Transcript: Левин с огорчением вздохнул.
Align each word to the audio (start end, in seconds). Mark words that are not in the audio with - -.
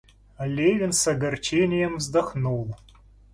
Левин 0.43 0.93
с 0.93 1.07
огорчением 1.07 1.97
вздохнул. 1.97 2.75